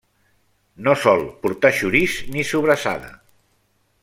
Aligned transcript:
No 0.87 0.95
sol 1.03 1.21
portar 1.45 1.73
xoriç 1.81 2.17
ni 2.37 2.49
sobrassada. 2.55 3.17